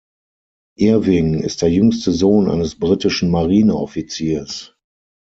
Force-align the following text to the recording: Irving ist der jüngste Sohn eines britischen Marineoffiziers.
Irving 0.79 1.35
ist 1.35 1.61
der 1.61 1.69
jüngste 1.71 2.11
Sohn 2.11 2.49
eines 2.49 2.79
britischen 2.79 3.29
Marineoffiziers. 3.29 4.73